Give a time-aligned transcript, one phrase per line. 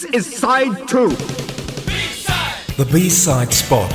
[0.00, 1.10] This is side two.
[2.78, 3.92] The B-side spot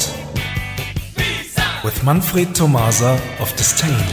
[1.83, 4.05] with Manfred Tomasa of Disdain.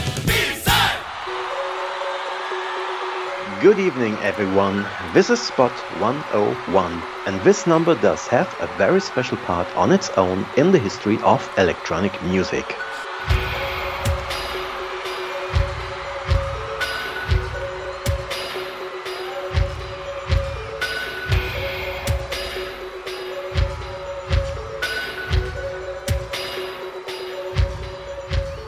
[3.61, 4.87] Good evening, everyone.
[5.13, 5.71] This is Spot
[6.01, 10.79] 101, and this number does have a very special part on its own in the
[10.79, 12.75] history of electronic music.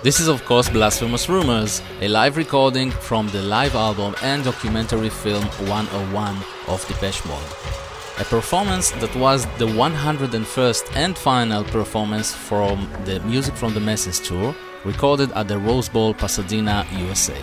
[0.06, 5.10] This is, of course, Blasphemous Rumors, a live recording from the live album and documentary
[5.10, 6.38] film 101
[6.68, 7.52] of Depeche Mode.
[8.20, 14.20] A performance that was the 101st and final performance from the Music for the Masses
[14.20, 17.42] tour, recorded at the Rose Bowl, Pasadena, USA.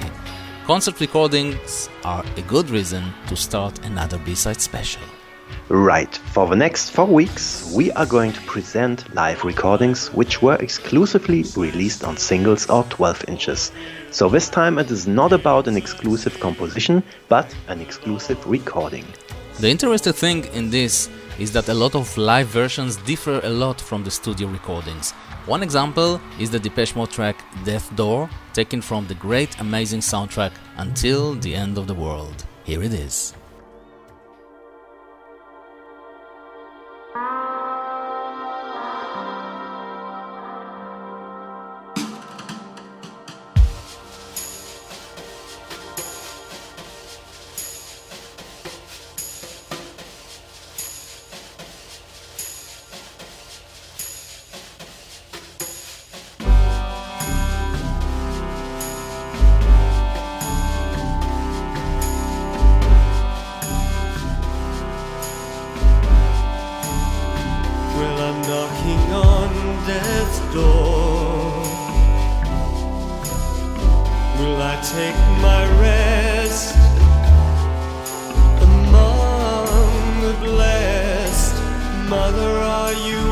[0.65, 5.03] Concert recordings are a good reason to start another B-side special.
[5.69, 10.57] Right, for the next four weeks, we are going to present live recordings which were
[10.57, 13.73] exclusively released on singles or 12 inches.
[14.11, 19.07] So this time it is not about an exclusive composition, but an exclusive recording.
[19.61, 23.81] The interesting thing in this is that a lot of live versions differ a lot
[23.81, 25.13] from the studio recordings.
[25.47, 30.53] One example is the Depeche Mode track Death's Door, taken from the great amazing soundtrack
[30.77, 32.45] Until the End of the World.
[32.65, 33.35] Here it is.
[74.93, 76.77] take my rest
[78.61, 81.55] among the blessed.
[82.11, 83.32] Mother, are you?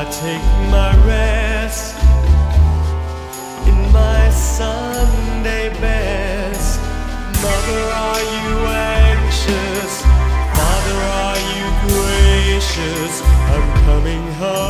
[0.00, 1.94] I take my rest
[3.68, 6.80] in my Sunday best.
[7.42, 9.92] Mother, are you anxious?
[10.56, 13.20] Father, are you gracious?
[13.52, 14.69] I'm coming home.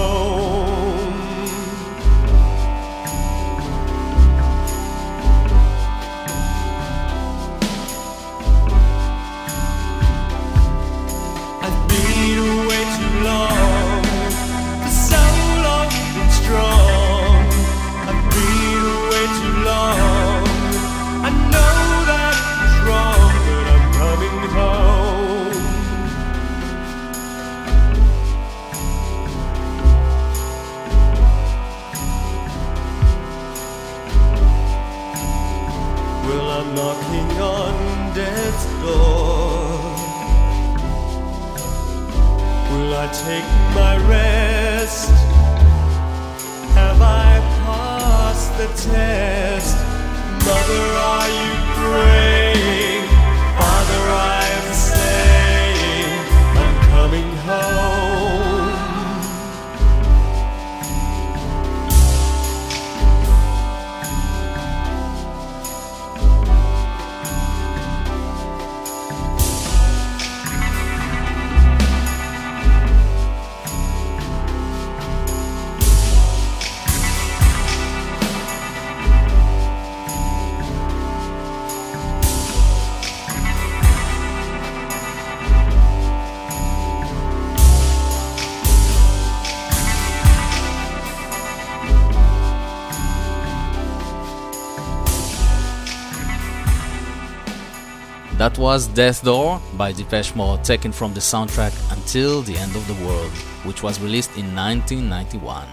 [43.12, 43.44] take
[43.74, 45.10] my rest?
[46.74, 49.76] Have I passed the test?
[50.46, 52.49] Mother, are you brave?
[98.40, 102.86] That was Death's Door by Depeche Mode, taken from the soundtrack Until the End of
[102.88, 103.30] the World,
[103.66, 105.68] which was released in 1991.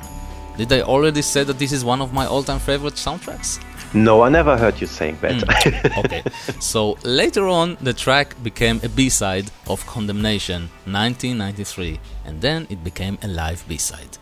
[0.57, 3.63] Did I already say that this is one of my all time favorite soundtracks?
[3.93, 5.31] No, I never heard you saying that.
[5.31, 5.97] Mm.
[6.03, 6.23] okay,
[6.59, 12.83] so later on, the track became a B side of Condemnation 1993, and then it
[12.83, 14.17] became a live B side.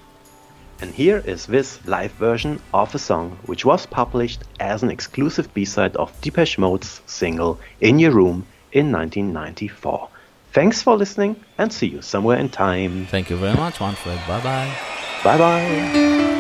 [0.81, 5.54] And here is this live version of a song which was published as an exclusive
[5.54, 10.10] B-side of Depeche Mode's single In Your Room in 1994.
[10.51, 13.07] Thanks for listening and see you somewhere in time.
[13.07, 14.19] Thank you very much, Manfred.
[14.27, 14.75] Bye bye.
[15.24, 16.34] Bye bye.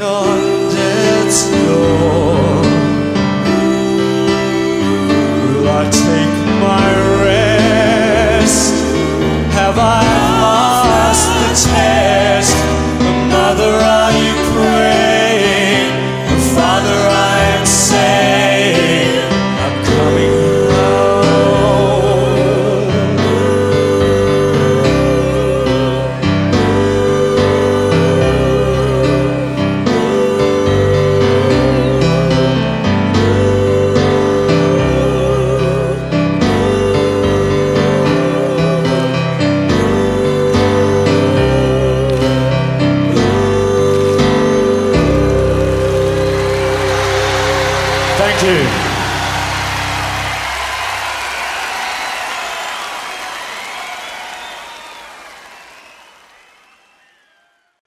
[0.00, 0.30] Thank
[6.14, 6.19] you.